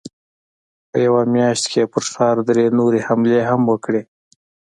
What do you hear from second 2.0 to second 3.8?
ښار درې نورې حملې هم